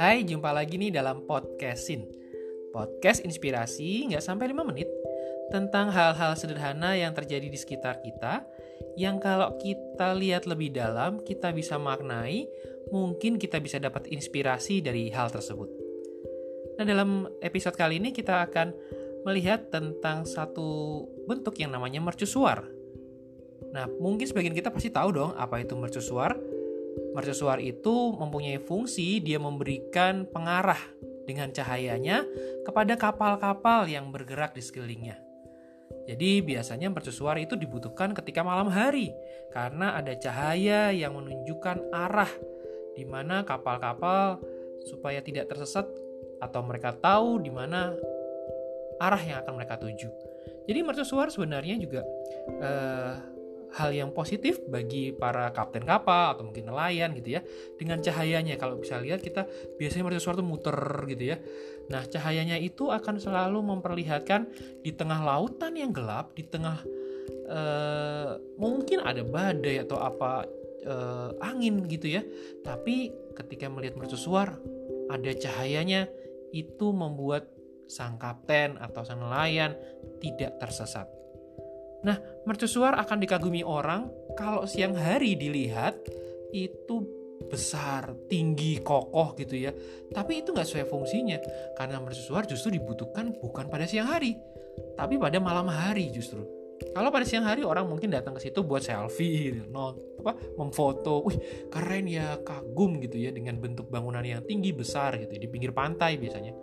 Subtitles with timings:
[0.00, 2.08] Hai, jumpa lagi nih dalam podcastin
[2.72, 4.88] Podcast inspirasi nggak sampai 5 menit
[5.52, 8.48] Tentang hal-hal sederhana yang terjadi di sekitar kita
[8.96, 12.48] Yang kalau kita lihat lebih dalam, kita bisa maknai
[12.88, 15.68] Mungkin kita bisa dapat inspirasi dari hal tersebut.
[16.80, 18.72] Nah dalam episode kali ini kita akan
[19.28, 22.79] melihat tentang satu bentuk yang namanya mercusuar
[23.70, 26.34] Nah mungkin sebagian kita pasti tahu dong apa itu mercusuar
[27.10, 30.78] Mercusuar itu mempunyai fungsi dia memberikan pengarah
[31.26, 32.26] dengan cahayanya
[32.66, 35.18] kepada kapal-kapal yang bergerak di sekelilingnya.
[36.06, 39.14] Jadi biasanya mercusuar itu dibutuhkan ketika malam hari
[39.54, 42.30] karena ada cahaya yang menunjukkan arah
[42.94, 44.42] di mana kapal-kapal
[44.86, 45.86] supaya tidak tersesat
[46.42, 47.94] atau mereka tahu di mana
[48.98, 50.10] arah yang akan mereka tuju.
[50.66, 52.02] Jadi mercusuar sebenarnya juga
[52.58, 53.39] uh,
[53.78, 57.40] hal yang positif bagi para kapten kapal atau mungkin nelayan gitu ya.
[57.78, 59.46] Dengan cahayanya kalau bisa lihat kita
[59.78, 61.36] biasanya mercusuar itu muter gitu ya.
[61.90, 64.50] Nah cahayanya itu akan selalu memperlihatkan
[64.82, 66.82] di tengah lautan yang gelap di tengah
[67.50, 70.46] uh, mungkin ada badai atau apa
[70.86, 72.22] uh, angin gitu ya.
[72.66, 74.58] Tapi ketika melihat mercusuar
[75.10, 76.10] ada cahayanya
[76.50, 77.46] itu membuat
[77.90, 79.74] sang kapten atau sang nelayan
[80.22, 81.10] tidak tersesat
[82.00, 82.16] Nah,
[82.48, 86.00] mercusuar akan dikagumi orang kalau siang hari dilihat
[86.50, 87.20] itu
[87.50, 89.72] besar, tinggi, kokoh gitu ya.
[90.12, 91.36] Tapi itu nggak sesuai fungsinya
[91.76, 94.36] karena mercusuar justru dibutuhkan bukan pada siang hari,
[94.96, 96.44] tapi pada malam hari justru.
[96.80, 99.92] Kalau pada siang hari orang mungkin datang ke situ buat selfie, gitu, no,
[100.24, 101.36] apa, memfoto, wih
[101.68, 106.16] keren ya, kagum gitu ya dengan bentuk bangunan yang tinggi besar gitu di pinggir pantai
[106.16, 106.56] biasanya.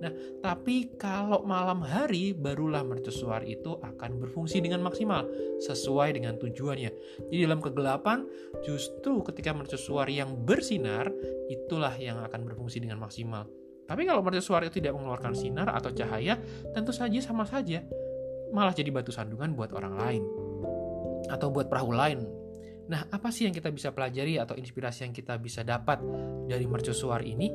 [0.00, 5.28] Nah, tapi kalau malam hari barulah mercusuar itu akan berfungsi dengan maksimal
[5.60, 6.90] sesuai dengan tujuannya.
[7.28, 8.24] Jadi dalam kegelapan
[8.64, 11.12] justru ketika mercusuar yang bersinar
[11.52, 13.44] itulah yang akan berfungsi dengan maksimal.
[13.84, 16.38] Tapi kalau mercusuar itu tidak mengeluarkan sinar atau cahaya,
[16.72, 17.84] tentu saja sama saja
[18.50, 20.22] malah jadi batu sandungan buat orang lain
[21.30, 22.26] atau buat perahu lain.
[22.90, 26.02] Nah, apa sih yang kita bisa pelajari atau inspirasi yang kita bisa dapat
[26.50, 27.54] dari mercusuar ini?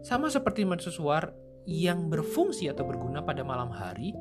[0.00, 1.30] Sama seperti mercusuar
[1.68, 4.14] yang berfungsi atau berguna pada malam hari,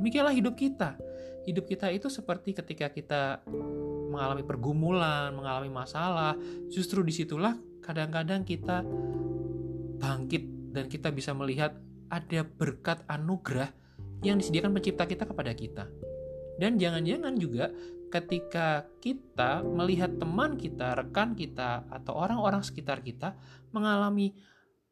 [0.00, 0.96] demikianlah hidup kita.
[1.46, 3.44] Hidup kita itu seperti ketika kita
[4.10, 6.34] mengalami pergumulan, mengalami masalah,
[6.72, 7.54] justru di situlah
[7.84, 8.82] kadang-kadang kita
[10.02, 11.76] bangkit dan kita bisa melihat
[12.10, 13.70] ada berkat anugerah
[14.24, 15.84] yang disediakan pencipta kita kepada kita.
[16.56, 17.68] Dan jangan-jangan juga
[18.08, 23.36] ketika kita melihat teman kita, rekan kita, atau orang-orang sekitar kita
[23.74, 24.32] mengalami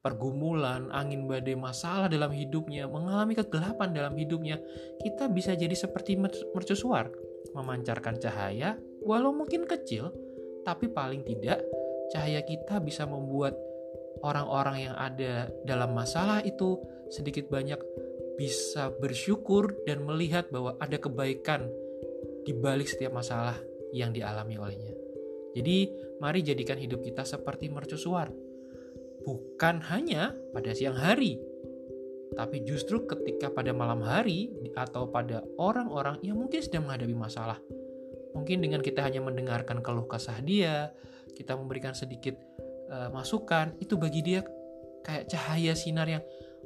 [0.05, 4.61] pergumulan, angin badai masalah dalam hidupnya, mengalami kegelapan dalam hidupnya,
[5.01, 6.21] kita bisa jadi seperti
[6.53, 7.09] mercusuar,
[7.57, 10.13] memancarkan cahaya, walau mungkin kecil,
[10.61, 11.65] tapi paling tidak
[12.13, 13.57] cahaya kita bisa membuat
[14.21, 16.77] orang-orang yang ada dalam masalah itu
[17.09, 17.81] sedikit banyak
[18.37, 21.65] bisa bersyukur dan melihat bahwa ada kebaikan
[22.45, 23.57] di balik setiap masalah
[23.97, 24.93] yang dialami olehnya.
[25.57, 25.89] Jadi,
[26.21, 28.29] mari jadikan hidup kita seperti mercusuar
[29.25, 31.41] bukan hanya pada siang hari,
[32.37, 37.59] tapi justru ketika pada malam hari atau pada orang-orang yang mungkin sedang menghadapi masalah.
[38.35, 40.91] Mungkin dengan kita hanya mendengarkan keluh kesah dia,
[41.33, 42.35] kita memberikan sedikit
[42.91, 44.43] uh, masukan, itu bagi dia
[45.07, 46.23] kayak cahaya sinar yang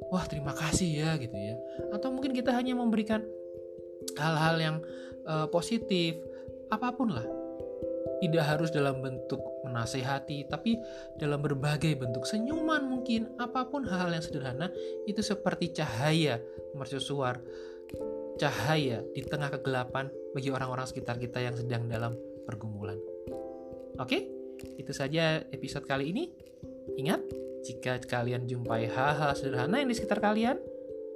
[0.09, 1.55] wah terima kasih ya gitu ya.
[1.93, 3.21] Atau mungkin kita hanya memberikan
[4.17, 4.77] hal-hal yang
[5.29, 6.17] uh, positif,
[6.73, 7.38] apa pun lah
[8.19, 10.79] tidak harus dalam bentuk menasehati, tapi
[11.15, 14.71] dalam berbagai bentuk senyuman mungkin, apa pun hal yang sederhana,
[15.07, 16.39] itu seperti cahaya
[16.75, 17.39] mercusuar,
[18.39, 22.99] cahaya di tengah kegelapan bagi orang-orang sekitar kita yang sedang dalam pergumulan.
[23.99, 24.27] Oke,
[24.79, 26.23] itu saja episode kali ini.
[26.99, 27.21] Ingat,
[27.63, 30.59] jika kalian jumpai hal-hal sederhana yang di sekitar kalian,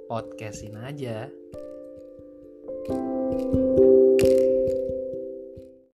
[0.08, 1.28] podcastin aja.
[2.84, 3.73] thank you